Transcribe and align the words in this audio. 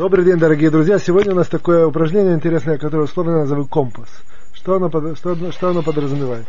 Добрый 0.00 0.24
день, 0.24 0.38
дорогие 0.38 0.70
друзья. 0.70 0.98
Сегодня 0.98 1.34
у 1.34 1.36
нас 1.36 1.48
такое 1.48 1.86
упражнение 1.86 2.34
интересное, 2.34 2.78
которое 2.78 3.02
условно 3.02 3.40
назову 3.40 3.66
компас. 3.66 4.08
Что 4.54 4.76
оно, 4.76 4.88
что, 5.14 5.52
что 5.52 5.68
оно 5.68 5.82
подразумевает? 5.82 6.46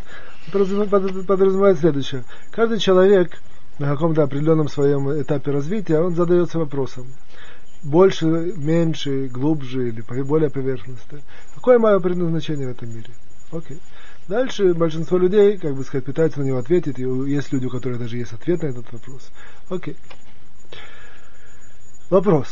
Подразумевает 0.53 1.77
следующее. 1.77 2.23
Каждый 2.51 2.79
человек 2.79 3.41
на 3.77 3.89
каком-то 3.89 4.23
определенном 4.23 4.69
своем 4.69 5.11
этапе 5.21 5.51
развития, 5.51 5.99
он 5.99 6.15
задается 6.15 6.59
вопросом. 6.59 7.07
Больше, 7.83 8.25
меньше, 8.25 9.27
глубже 9.27 9.89
или 9.89 10.01
более 10.21 10.49
поверхностно. 10.49 11.19
Какое 11.53 11.77
мое 11.77 11.99
предназначение 11.99 12.69
в 12.69 12.71
этом 12.71 12.87
мире? 12.87 13.09
Окей. 13.51 13.79
Дальше 14.29 14.73
большинство 14.73 15.17
людей, 15.17 15.57
как 15.57 15.75
бы 15.75 15.83
сказать, 15.83 16.05
пытаются 16.05 16.39
на 16.39 16.45
него 16.45 16.57
ответить. 16.59 16.99
И 16.99 17.03
есть 17.03 17.51
люди, 17.51 17.65
у 17.65 17.69
которых 17.69 17.99
даже 17.99 18.15
есть 18.15 18.31
ответ 18.31 18.63
на 18.63 18.67
этот 18.67 18.89
вопрос. 18.93 19.29
Окей. 19.69 19.97
Вопрос. 22.09 22.47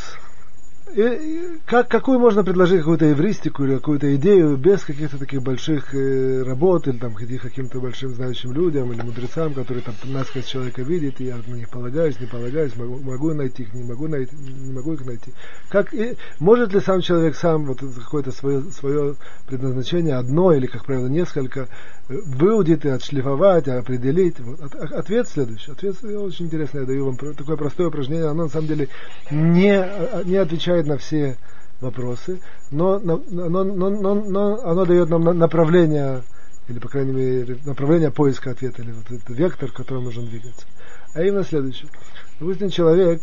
И, 0.96 1.60
как, 1.66 1.88
какую 1.88 2.20
можно 2.20 2.44
предложить 2.44 2.80
какую-то 2.80 3.12
эвристику 3.12 3.64
или 3.64 3.76
какую-то 3.76 4.16
идею 4.16 4.58
без 4.58 4.84
каких-то 4.84 5.20
таких 5.20 5.44
больших 5.44 5.94
э, 5.94 6.42
работ 6.42 6.88
или 6.88 6.98
там 6.98 7.14
каким-то 7.14 7.80
большим 7.80 8.16
знающим 8.16 8.54
людям 8.54 8.92
или 8.92 9.02
мудрецам, 9.02 9.54
которые 9.54 9.84
там 9.84 9.94
насквозь 10.06 10.46
человека 10.46 10.82
видят, 10.82 11.22
и 11.22 11.26
я 11.26 11.38
на 11.46 11.56
них 11.56 11.70
полагаюсь, 11.70 12.20
не 12.20 12.26
полагаюсь, 12.26 12.76
могу, 12.76 12.98
могу 12.98 13.34
найти 13.34 13.64
их, 13.64 13.74
не 13.74 13.84
могу 13.84 14.08
найти, 14.08 14.36
не 14.36 14.74
могу 14.74 14.94
их 14.94 15.06
найти. 15.06 15.32
Как, 15.70 15.94
и, 15.94 16.16
может 16.40 16.74
ли 16.74 16.80
сам 16.80 17.02
человек 17.02 17.36
сам 17.36 17.66
вот 17.66 17.80
какое-то 17.80 18.32
свое, 18.32 18.64
свое 18.72 19.16
предназначение, 19.48 20.16
одно 20.16 20.54
или, 20.54 20.66
как 20.66 20.86
правило, 20.86 21.08
несколько, 21.08 21.68
выудить 22.10 22.86
и 22.86 22.90
отшлифовать, 22.90 23.68
определить. 23.68 24.40
Вот. 24.40 24.76
Ответ 24.76 25.28
следующий. 25.28 25.72
Ответ 25.72 26.04
очень 26.04 26.48
интересный. 26.48 26.82
Я 26.82 26.88
даю 26.88 27.06
вам 27.06 27.18
такое 27.18 27.56
простое 27.56 27.88
упражнение. 27.88 28.28
Оно 28.28 28.44
на 28.44 28.50
самом 28.50 28.68
деле 28.68 28.90
не, 29.30 29.88
не 30.26 30.36
отвечает 30.36 30.88
на 30.88 30.98
все 30.98 31.38
вопросы, 31.80 32.40
но, 32.72 33.00
но, 33.00 33.22
но, 33.30 33.64
но, 33.64 34.16
но 34.16 34.60
оно 34.64 34.86
дает 34.86 35.10
нам 35.10 35.24
направление, 35.24 36.24
или, 36.68 36.80
по 36.80 36.90
крайней 36.90 37.14
мере, 37.14 37.58
направление 37.66 38.12
поиска 38.12 38.52
ответа, 38.52 38.82
или 38.82 38.92
вот 38.92 39.10
этот 39.10 39.30
вектор, 39.30 39.72
к 39.72 39.76
которому 39.76 40.06
нужно 40.06 40.24
двигаться. 40.24 40.66
А 41.14 41.24
именно 41.24 41.44
следующее. 41.44 41.90
Допустим, 42.40 42.70
человек 42.70 43.22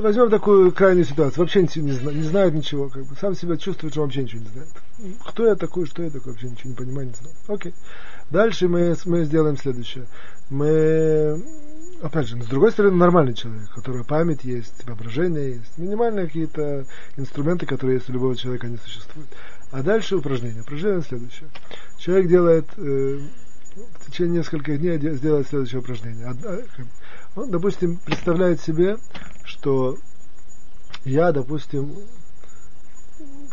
возьмем 0.00 0.30
такую 0.30 0.72
крайнюю 0.72 1.04
ситуацию. 1.04 1.40
Вообще 1.40 1.62
не, 1.62 1.90
не 2.14 2.22
знает 2.22 2.54
ничего. 2.54 2.88
Как 2.88 3.04
бы, 3.04 3.16
сам 3.20 3.34
себя 3.34 3.56
чувствует, 3.56 3.92
что 3.92 4.02
вообще 4.02 4.22
ничего 4.22 4.42
не 4.42 4.48
знает. 4.48 4.68
Кто 5.26 5.46
я 5.46 5.54
такой, 5.54 5.86
что 5.86 6.02
я 6.02 6.10
такой, 6.10 6.32
вообще 6.32 6.48
ничего 6.48 6.70
не 6.70 6.76
понимаю, 6.76 7.08
не 7.08 7.14
знаю. 7.14 7.36
Окей. 7.48 7.74
Дальше 8.30 8.68
мы, 8.68 8.96
мы 9.04 9.24
сделаем 9.24 9.56
следующее. 9.56 10.06
Мы, 10.50 11.42
опять 12.02 12.28
же, 12.28 12.42
с 12.42 12.46
другой 12.46 12.72
стороны, 12.72 12.96
нормальный 12.96 13.34
человек, 13.34 13.68
у 13.70 13.74
которого 13.74 14.02
память 14.04 14.44
есть, 14.44 14.86
воображение 14.86 15.56
есть, 15.56 15.78
минимальные 15.78 16.26
какие-то 16.26 16.86
инструменты, 17.16 17.66
которые 17.66 17.96
есть 17.96 18.08
у 18.10 18.12
любого 18.12 18.36
человека, 18.36 18.66
они 18.66 18.78
существуют. 18.78 19.28
А 19.70 19.82
дальше 19.82 20.16
упражнение. 20.16 20.62
Упражнение 20.62 21.02
следующее. 21.02 21.48
Человек 21.98 22.28
делает 22.28 22.66
э, 22.76 23.20
в 24.00 24.10
течение 24.10 24.38
нескольких 24.38 24.80
дней 24.80 24.98
сделает 25.16 25.48
следующее 25.48 25.80
упражнение. 25.80 26.34
Он, 27.36 27.50
допустим, 27.50 27.98
представляет 27.98 28.62
себе, 28.62 28.96
что 29.44 29.96
я, 31.04 31.32
допустим, 31.32 31.94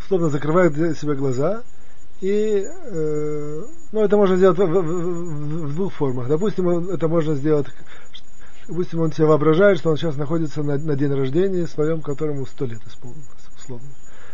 словно 0.08 0.30
закрывает 0.30 0.74
себе 0.98 1.16
глаза, 1.16 1.64
и 2.22 2.66
э, 2.66 3.64
ну, 3.92 4.02
это 4.02 4.16
можно 4.16 4.38
сделать 4.38 4.58
в, 4.58 4.66
в, 4.66 4.82
в, 4.82 5.68
в 5.68 5.76
двух 5.76 5.94
формах. 5.94 6.30
Допустим, 6.30 6.90
это 6.90 7.10
можно 7.10 7.36
сделать, 7.36 7.68
допустим, 8.70 9.02
он 9.02 9.12
себе 9.12 9.28
воображает, 9.28 9.80
что 9.80 9.90
он 9.90 9.98
сейчас 9.98 10.16
находится 10.16 10.64
на, 10.64 10.78
на 10.78 10.96
день 10.96 11.14
рождения 11.14 11.68
своем, 11.68 12.02
которому 12.02 12.46
сто 12.46 12.66
лет 12.66 12.80
исполнилось, 12.88 13.28
условно. 13.58 13.90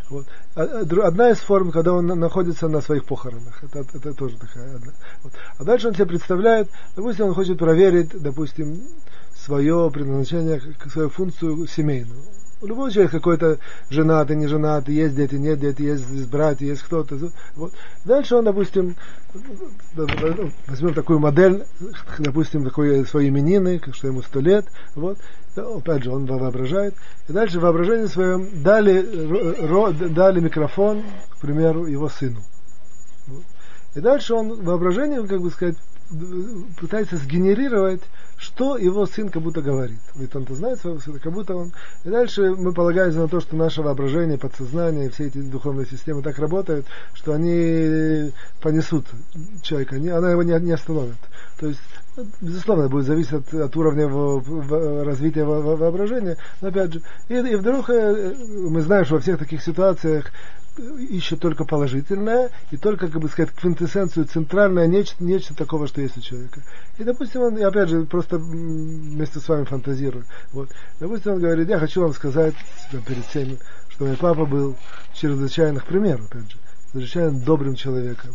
Вот. 0.09 0.25
А, 0.55 0.61
а, 0.63 1.07
одна 1.07 1.31
из 1.31 1.37
форм, 1.39 1.71
когда 1.71 1.93
он 1.93 2.05
находится 2.05 2.67
на 2.67 2.81
своих 2.81 3.05
похоронах. 3.05 3.63
Это, 3.63 3.79
это 3.79 4.13
тоже 4.13 4.37
такая 4.37 4.75
одна. 4.75 4.91
Вот. 5.23 5.33
А 5.57 5.63
дальше 5.63 5.87
он 5.87 5.95
себе 5.95 6.05
представляет, 6.05 6.69
допустим, 6.95 7.27
он 7.27 7.33
хочет 7.33 7.57
проверить, 7.57 8.09
допустим, 8.19 8.81
свое 9.49 9.89
предназначение, 9.91 10.61
свою 10.93 11.09
функцию 11.09 11.65
семейную. 11.65 12.21
У 12.61 12.67
любого 12.67 12.91
человека 12.91 13.17
какой-то 13.17 13.57
женатый, 13.89 14.35
не 14.35 14.45
женатый, 14.45 14.93
есть 14.93 15.15
дети, 15.15 15.35
нет 15.35 15.59
дети, 15.59 15.81
есть 15.81 16.29
братья, 16.29 16.67
есть 16.67 16.83
кто-то. 16.83 17.17
Вот. 17.55 17.73
Дальше 18.05 18.35
он, 18.35 18.45
допустим, 18.45 18.95
возьмем 20.67 20.93
такую 20.93 21.19
модель, 21.19 21.63
допустим, 22.19 22.63
такой 22.63 23.07
свои 23.07 23.29
именины, 23.29 23.81
что 23.91 24.07
ему 24.07 24.21
сто 24.21 24.39
лет, 24.39 24.65
вот. 24.93 25.17
Опять 25.55 26.03
же, 26.03 26.11
он 26.11 26.27
воображает. 26.27 26.93
И 27.27 27.33
дальше 27.33 27.59
в 27.59 27.63
воображении 27.63 28.05
своем 28.05 28.61
дали, 28.61 29.03
ро, 29.65 29.91
дали 29.91 30.41
микрофон, 30.41 31.01
к 31.31 31.41
примеру, 31.41 31.87
его 31.87 32.07
сыну. 32.07 32.41
Вот. 33.27 33.43
И 33.95 33.99
дальше 33.99 34.35
он 34.35 34.63
воображением, 34.63 35.27
как 35.27 35.41
бы 35.41 35.49
сказать, 35.49 35.75
пытается 36.79 37.17
сгенерировать 37.17 38.01
что 38.39 38.77
его 38.77 39.05
сын 39.05 39.29
как 39.29 39.41
будто 39.41 39.61
говорит. 39.61 39.99
Ведь 40.15 40.33
он-то 40.33 40.55
знает 40.55 40.79
своего 40.79 40.99
сына, 40.99 41.19
как 41.19 41.33
будто 41.33 41.55
он... 41.55 41.73
И 42.05 42.09
дальше 42.09 42.55
мы 42.55 42.71
полагаемся 42.73 43.19
на 43.19 43.27
то, 43.27 43.41
что 43.41 43.55
наше 43.57 43.81
воображение, 43.81 44.37
подсознание, 44.37 45.09
все 45.09 45.27
эти 45.27 45.39
духовные 45.39 45.85
системы 45.85 46.21
так 46.21 46.39
работают, 46.39 46.85
что 47.13 47.33
они 47.33 48.31
понесут 48.61 49.05
человека, 49.61 49.97
они, 49.97 50.07
она 50.07 50.31
его 50.31 50.43
не, 50.43 50.57
не 50.61 50.71
остановит. 50.71 51.17
То 51.59 51.67
есть, 51.67 51.81
безусловно, 52.39 52.87
будет 52.87 53.07
зависеть 53.07 53.33
от, 53.33 53.53
от 53.53 53.75
уровня 53.75 54.03
его, 54.03 54.41
развития 55.03 55.43
во, 55.43 55.75
воображения. 55.75 56.37
Но 56.61 56.69
опять 56.69 56.93
же, 56.93 57.01
и, 57.27 57.33
и 57.33 57.55
вдруг 57.55 57.89
э, 57.89 58.35
мы 58.69 58.81
знаем, 58.81 59.03
что 59.03 59.15
во 59.15 59.21
всех 59.21 59.37
таких 59.37 59.61
ситуациях 59.61 60.27
ищет 60.79 61.39
только 61.39 61.65
положительное 61.65 62.51
и 62.71 62.77
только, 62.77 63.07
как 63.07 63.21
бы 63.21 63.29
сказать, 63.29 63.51
квинтэссенцию, 63.51 64.25
центральное 64.25 64.87
нечто, 64.87 65.23
нечто 65.23 65.53
такого, 65.55 65.87
что 65.87 66.01
есть 66.01 66.17
у 66.17 66.21
человека. 66.21 66.61
И, 66.97 67.03
допустим, 67.03 67.41
он, 67.41 67.63
опять 67.63 67.89
же, 67.89 68.03
просто 68.05 68.37
вместе 68.37 69.39
с 69.39 69.47
вами 69.47 69.65
фантазирую. 69.65 70.25
Вот. 70.51 70.69
Допустим, 70.99 71.33
он 71.33 71.39
говорит, 71.39 71.69
я 71.69 71.79
хочу 71.79 72.01
вам 72.01 72.13
сказать 72.13 72.55
перед 73.05 73.25
всеми, 73.27 73.57
что 73.89 74.05
мой 74.05 74.17
папа 74.17 74.45
был 74.45 74.75
чрезвычайных 75.13 75.85
примеров, 75.85 76.25
опять 76.29 76.51
же, 76.51 76.57
чрезвычайно 76.91 77.39
добрым 77.39 77.75
человеком. 77.75 78.31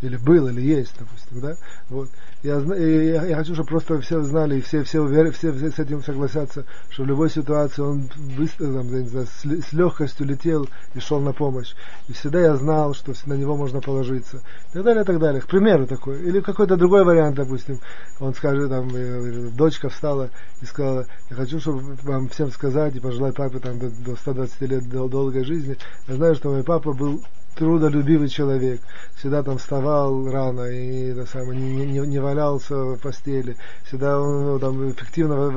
Или 0.00 0.16
был, 0.16 0.48
или 0.48 0.60
есть, 0.60 0.94
допустим, 0.98 1.40
да? 1.40 1.56
Вот. 1.88 2.08
Я, 2.42 2.58
я, 2.58 3.24
я 3.24 3.36
хочу, 3.36 3.54
чтобы 3.54 3.68
просто 3.68 4.00
все 4.00 4.22
знали, 4.22 4.58
и 4.58 4.60
все, 4.60 4.84
все, 4.84 5.04
все, 5.32 5.52
все 5.52 5.70
с 5.70 5.78
этим 5.78 6.04
согласятся, 6.04 6.64
что 6.88 7.02
в 7.02 7.06
любой 7.06 7.30
ситуации 7.30 7.82
он 7.82 8.08
быстро, 8.36 8.72
там, 8.72 8.86
не 8.92 9.08
знаю, 9.08 9.26
с, 9.26 9.44
с 9.44 9.72
легкостью 9.72 10.26
летел 10.26 10.68
и 10.94 11.00
шел 11.00 11.18
на 11.20 11.32
помощь. 11.32 11.74
И 12.08 12.12
всегда 12.12 12.40
я 12.40 12.56
знал, 12.56 12.94
что 12.94 13.12
на 13.26 13.34
него 13.34 13.56
можно 13.56 13.80
положиться. 13.80 14.36
И 14.70 14.74
так 14.74 14.84
далее, 14.84 15.02
и 15.02 15.06
так 15.06 15.18
далее. 15.18 15.40
К 15.40 15.46
примеру 15.48 15.86
такой. 15.88 16.22
Или 16.22 16.40
какой-то 16.40 16.76
другой 16.76 17.04
вариант, 17.04 17.34
допустим. 17.34 17.80
Он 18.20 18.34
скажет, 18.34 18.70
там, 18.70 18.88
э, 18.94 19.50
дочка 19.56 19.88
встала 19.88 20.30
и 20.62 20.66
сказала, 20.66 21.06
я 21.30 21.36
хочу, 21.36 21.58
чтобы 21.58 21.96
вам 22.04 22.28
всем 22.28 22.52
сказать 22.52 22.94
и 22.94 23.00
пожелать 23.00 23.34
папе 23.34 23.58
там, 23.58 23.80
до, 23.80 23.90
до 23.90 24.14
120 24.14 24.60
лет 24.62 24.88
до 24.88 25.08
долгой 25.08 25.44
жизни. 25.44 25.76
Я 26.06 26.14
знаю, 26.14 26.36
что 26.36 26.50
мой 26.50 26.62
папа 26.62 26.92
был 26.92 27.20
трудолюбивый 27.58 28.28
человек, 28.28 28.80
всегда 29.16 29.42
там 29.42 29.58
вставал 29.58 30.30
рано 30.30 30.62
и 30.62 31.10
это 31.10 31.26
самое, 31.26 31.58
не, 31.58 31.86
не, 31.86 31.98
не 32.06 32.18
валялся 32.20 32.74
в 32.76 32.96
постели, 32.98 33.56
всегда 33.84 34.20
он 34.20 34.44
ну, 34.44 34.58
там 34.60 34.90
эффективно 34.90 35.50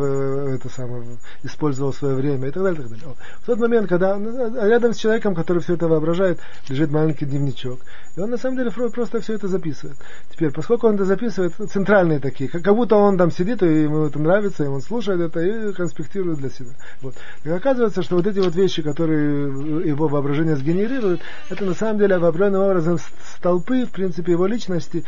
это 0.53 0.67
самое, 0.69 1.03
использовал 1.43 1.93
свое 1.93 2.15
время 2.15 2.47
и 2.47 2.51
так 2.51 2.63
далее. 2.63 2.81
И 2.81 2.83
так 2.83 2.97
далее. 2.97 3.15
В 3.41 3.45
тот 3.45 3.59
момент, 3.59 3.87
когда 3.87 4.17
ну, 4.17 4.67
рядом 4.67 4.93
с 4.93 4.97
человеком, 4.97 5.35
который 5.35 5.61
все 5.61 5.75
это 5.75 5.87
воображает, 5.87 6.39
лежит 6.67 6.89
маленький 6.91 7.25
дневничок, 7.25 7.79
и 8.15 8.19
он 8.19 8.31
на 8.31 8.37
самом 8.37 8.57
деле 8.57 8.71
просто 8.71 9.21
все 9.21 9.35
это 9.35 9.47
записывает. 9.47 9.97
Теперь, 10.31 10.51
поскольку 10.51 10.87
он 10.87 10.95
это 10.95 11.05
записывает, 11.05 11.53
центральные 11.71 12.19
такие, 12.19 12.49
как, 12.49 12.63
как 12.63 12.75
будто 12.75 12.95
он 12.95 13.17
там 13.17 13.31
сидит, 13.31 13.61
и 13.61 13.83
ему 13.83 14.05
это 14.05 14.17
нравится, 14.19 14.63
и 14.63 14.67
он 14.67 14.81
слушает 14.81 15.21
это 15.21 15.39
и 15.39 15.71
конспектирует 15.73 16.39
для 16.39 16.49
себя. 16.49 16.71
Вот. 17.01 17.13
И 17.43 17.49
оказывается, 17.49 18.01
что 18.01 18.15
вот 18.15 18.25
эти 18.25 18.39
вот 18.39 18.55
вещи, 18.55 18.81
которые 18.81 19.87
его 19.87 20.07
воображение 20.07 20.55
сгенерирует, 20.55 21.21
это 21.49 21.63
на 21.63 21.73
самом 21.73 21.90
деле 21.99 22.15
определенным 22.15 22.63
образом 22.63 22.97
столпы, 23.35 23.85
в 23.85 23.91
принципе, 23.91 24.33
его 24.33 24.45
личности, 24.45 25.03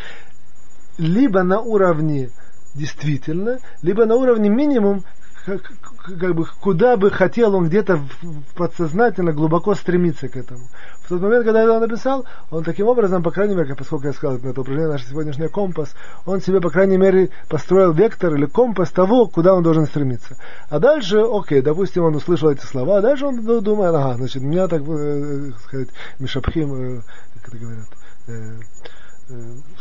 либо 0.97 1.44
на 1.44 1.59
уровне 1.59 2.30
действительно, 2.75 3.59
либо 3.81 4.06
на 4.06 4.15
уровне 4.15 4.50
минимум 4.50 5.03
как, 5.45 5.61
как 6.19 6.35
бы, 6.35 6.45
куда 6.61 6.97
бы 6.97 7.11
хотел 7.11 7.55
он 7.55 7.67
где-то 7.67 7.99
подсознательно 8.55 9.33
глубоко 9.33 9.75
стремиться 9.75 10.27
к 10.29 10.37
этому. 10.37 10.61
В 11.01 11.09
тот 11.09 11.21
момент, 11.21 11.45
когда 11.45 11.63
это 11.63 11.79
написал, 11.79 12.25
он 12.49 12.63
таким 12.63 12.87
образом, 12.87 13.23
по 13.23 13.31
крайней 13.31 13.55
мере, 13.55 13.75
поскольку 13.75 14.07
я 14.07 14.13
сказал, 14.13 14.37
это 14.37 14.61
упражнение 14.61 14.91
наш 14.91 15.05
сегодняшний 15.05 15.49
компас, 15.49 15.95
он 16.25 16.41
себе, 16.41 16.61
по 16.61 16.69
крайней 16.69 16.97
мере, 16.97 17.29
построил 17.49 17.91
вектор 17.91 18.33
или 18.35 18.45
компас 18.45 18.91
того, 18.91 19.27
куда 19.27 19.53
он 19.53 19.63
должен 19.63 19.85
стремиться. 19.85 20.37
А 20.69 20.79
дальше, 20.79 21.19
окей, 21.19 21.61
допустим, 21.61 22.03
он 22.03 22.15
услышал 22.15 22.49
эти 22.49 22.65
слова, 22.65 22.99
а 22.99 23.01
дальше 23.01 23.25
он 23.25 23.43
думает, 23.43 23.93
ага, 23.93 24.15
значит, 24.15 24.41
меня 24.41 24.67
так, 24.67 24.81
э, 24.87 25.51
сказать, 25.65 25.89
Мишапхим, 26.19 26.73
э, 26.73 27.01
как 27.35 27.49
это 27.49 27.57
говорят, 27.57 27.87
э, 27.89 27.93
Э, 28.25 28.59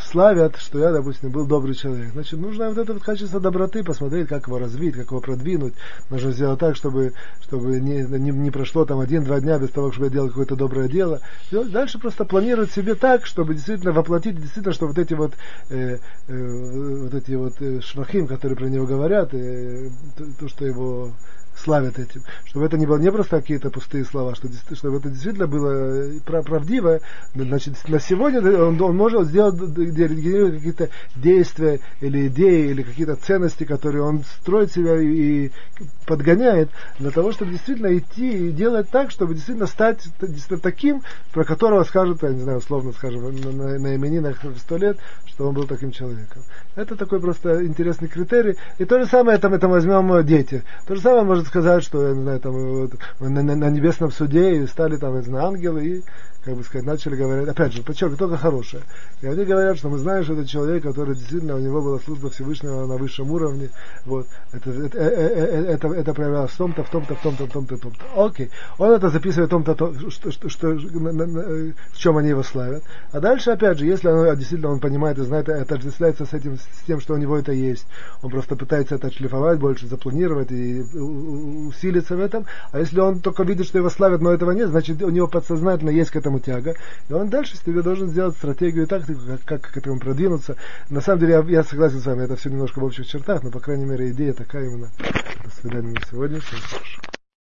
славят, 0.00 0.56
что 0.56 0.78
я, 0.78 0.92
допустим, 0.92 1.30
был 1.30 1.46
добрый 1.46 1.74
человек. 1.74 2.12
Значит, 2.12 2.38
нужно 2.38 2.68
вот 2.68 2.78
это 2.78 2.92
вот 2.92 3.02
качество 3.02 3.40
доброты 3.40 3.82
посмотреть, 3.82 4.28
как 4.28 4.46
его 4.46 4.58
развить, 4.58 4.94
как 4.94 5.10
его 5.10 5.20
продвинуть. 5.20 5.74
Нужно 6.10 6.32
сделать 6.32 6.60
так, 6.60 6.76
чтобы, 6.76 7.12
чтобы 7.40 7.80
не, 7.80 8.02
не, 8.02 8.30
не 8.30 8.50
прошло 8.50 8.84
там 8.84 9.00
один-два 9.00 9.40
дня 9.40 9.58
без 9.58 9.70
того, 9.70 9.90
чтобы 9.90 10.06
я 10.06 10.12
делал 10.12 10.28
какое-то 10.28 10.56
доброе 10.56 10.88
дело. 10.88 11.20
И 11.50 11.64
дальше 11.64 11.98
просто 11.98 12.24
планировать 12.24 12.70
себе 12.72 12.94
так, 12.94 13.26
чтобы 13.26 13.54
действительно 13.54 13.92
воплотить, 13.92 14.36
действительно, 14.36 14.72
что 14.72 14.86
вот 14.86 14.98
эти 14.98 15.14
вот, 15.14 15.34
э, 15.70 15.98
э, 16.28 17.02
вот 17.02 17.14
эти 17.14 17.32
вот 17.32 17.60
э, 17.60 17.80
швахим, 17.80 18.26
которые 18.26 18.56
про 18.56 18.66
него 18.66 18.86
говорят, 18.86 19.34
э, 19.34 19.90
то, 20.16 20.24
то, 20.38 20.48
что 20.48 20.64
его 20.64 21.12
славят 21.56 21.99
этим, 21.99 22.22
чтобы 22.44 22.66
это 22.66 22.76
не 22.78 22.87
было 22.87 22.99
не 22.99 23.10
просто 23.10 23.40
какие-то 23.40 23.70
пустые 23.70 24.04
слова, 24.04 24.34
что, 24.34 24.49
чтобы 24.75 24.99
это 24.99 25.10
действительно 25.10 25.46
было 25.46 26.19
правдиво, 26.25 27.00
значит, 27.34 27.76
на 27.88 28.00
сегодня 28.00 28.40
он, 28.40 28.81
он 28.81 28.96
может 28.96 29.28
сделать, 29.28 29.58
какие-то 29.58 30.88
действия 31.16 31.81
или 32.00 32.28
идеи, 32.28 32.70
или 32.70 32.82
какие-то 32.82 33.16
ценности, 33.16 33.64
которые 33.64 34.02
он 34.02 34.25
строит 34.40 34.72
себя 34.72 35.00
и, 35.00 35.50
подгоняет 36.06 36.70
для 36.99 37.10
того, 37.10 37.32
чтобы 37.32 37.52
действительно 37.52 37.96
идти 37.96 38.48
и 38.48 38.52
делать 38.52 38.88
так, 38.90 39.10
чтобы 39.10 39.34
действительно 39.34 39.66
стать 39.66 40.02
действительно 40.20 40.60
таким, 40.60 41.02
про 41.32 41.44
которого 41.44 41.84
скажут, 41.84 42.22
я 42.22 42.31
не 42.31 42.40
знаю, 42.40 42.58
условно 42.58 42.93
скажем, 42.93 43.22
на, 43.22 43.52
на, 43.52 43.78
на 43.78 43.96
именинах 43.96 44.43
в 44.43 44.58
сто 44.58 44.76
лет, 44.76 44.98
что 45.26 45.48
он 45.48 45.55
был 45.55 45.66
таким 45.66 45.90
человеком. 45.90 46.43
Это 46.75 46.96
такой 46.96 47.20
просто 47.20 47.64
интересный 47.64 48.08
критерий. 48.08 48.56
И 48.78 48.84
то 48.84 48.98
же 48.98 49.06
самое 49.06 49.38
там 49.38 49.55
это 49.55 49.69
возьмем 49.69 50.25
дети. 50.26 50.62
То 50.87 50.94
же 50.94 51.00
самое 51.00 51.25
может 51.42 51.48
сказать, 51.48 51.82
что 51.82 52.06
я 52.06 52.14
не 52.14 52.22
знаю, 52.22 52.40
там, 52.40 52.52
вот, 52.52 52.92
на, 53.18 53.42
на, 53.42 53.56
на 53.56 53.70
небесном 53.70 54.12
суде 54.12 54.66
стали 54.66 54.96
там, 54.96 55.16
я 55.16 55.22
знаю, 55.22 55.46
ангелы 55.46 55.86
и 55.86 56.02
как 56.44 56.56
бы 56.56 56.64
сказать, 56.64 56.86
начали 56.86 57.16
говорить, 57.16 57.48
опять 57.48 57.72
же, 57.72 57.82
подчеркиваю, 57.82 58.18
только 58.18 58.36
хорошее. 58.36 58.82
И 59.20 59.26
они 59.26 59.44
говорят, 59.44 59.78
что 59.78 59.88
мы 59.88 59.98
знаем, 59.98 60.24
что 60.24 60.34
это 60.34 60.46
человек, 60.46 60.82
который 60.82 61.14
действительно, 61.14 61.56
у 61.56 61.58
него 61.58 61.80
была 61.80 61.98
служба 62.00 62.30
Всевышнего 62.30 62.86
на 62.86 62.96
высшем 62.96 63.30
уровне, 63.30 63.70
вот, 64.04 64.26
это, 64.52 64.70
это, 64.70 64.98
это, 64.98 65.88
это 65.88 66.14
проявлялось 66.14 66.50
в 66.50 66.56
том-то, 66.56 66.84
в 66.84 66.90
том-то, 66.90 67.14
в 67.14 67.22
том-то, 67.22 67.46
в 67.46 67.50
том-то, 67.50 67.76
в 67.76 67.80
том-то. 67.80 68.04
Окей. 68.16 68.50
Он 68.78 68.90
это 68.90 69.08
записывает 69.08 69.48
в 69.48 69.50
том-то, 69.50 69.74
то, 69.74 70.10
что, 70.10 70.32
что, 70.32 70.48
что, 70.48 70.68
на, 70.68 71.12
на, 71.12 71.26
на, 71.26 71.74
в 71.92 71.96
чем 71.96 72.16
они 72.16 72.30
его 72.30 72.42
славят. 72.42 72.82
А 73.12 73.20
дальше, 73.20 73.50
опять 73.50 73.78
же, 73.78 73.86
если 73.86 74.08
он, 74.08 74.36
действительно 74.36 74.72
он 74.72 74.80
понимает 74.80 75.18
и 75.18 75.22
знает, 75.22 75.48
это 75.48 75.74
отождествляется 75.74 76.26
с 76.26 76.32
этим, 76.32 76.56
с 76.56 76.86
тем, 76.86 77.00
что 77.00 77.14
у 77.14 77.16
него 77.18 77.36
это 77.36 77.52
есть, 77.52 77.86
он 78.22 78.30
просто 78.30 78.56
пытается 78.56 78.96
это 78.96 79.08
отшлифовать 79.08 79.58
больше, 79.58 79.86
запланировать 79.86 80.50
и 80.50 80.82
усилиться 80.82 82.16
в 82.16 82.20
этом. 82.20 82.46
А 82.72 82.78
если 82.78 83.00
он 83.00 83.20
только 83.20 83.44
видит, 83.44 83.66
что 83.66 83.78
его 83.78 83.90
славят, 83.90 84.20
но 84.20 84.32
этого 84.32 84.50
нет, 84.52 84.68
значит, 84.68 85.02
у 85.02 85.10
него 85.10 85.26
подсознательно 85.26 85.90
есть 85.90 86.10
к 86.10 86.16
этому 86.16 86.31
этому 86.32 86.40
тяга, 86.40 86.75
и 87.08 87.12
он 87.12 87.29
дальше 87.29 87.56
себе 87.56 87.82
должен 87.82 88.08
сделать 88.08 88.37
стратегию 88.37 88.84
и 88.84 88.87
тактику, 88.87 89.20
как, 89.26 89.61
как 89.61 89.73
к 89.73 89.76
этому 89.76 89.99
продвинуться. 89.99 90.56
На 90.90 91.00
самом 91.00 91.20
деле, 91.20 91.32
я, 91.34 91.40
я 91.49 91.64
согласен 91.64 92.00
с 92.00 92.06
вами, 92.06 92.25
это 92.25 92.37
все 92.37 92.50
немножко 92.50 92.81
в 92.81 92.84
общих 92.84 93.06
чертах, 93.06 93.43
но, 93.43 93.50
по 93.50 93.61
крайней 93.61 93.84
мере, 93.84 94.11
идея 94.11 94.32
такая 94.32 94.67
именно. 94.67 94.90
До 95.44 95.50
свидания 95.50 95.93
на 95.93 96.00
сегодня. 96.06 96.40
Всем 96.40 96.58
хорошо. 96.61 97.21